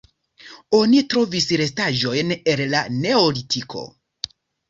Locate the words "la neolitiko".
2.73-3.85